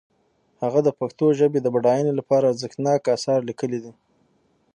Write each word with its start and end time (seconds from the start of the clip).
هغه 0.61 0.79
د 0.83 0.89
پښتو 0.99 1.25
ژبې 1.39 1.59
د 1.61 1.67
بډاینې 1.75 2.13
لپاره 2.19 2.45
ارزښتناک 2.51 3.01
آثار 3.15 3.39
لیکلي 3.49 3.79
دي. 3.83 3.93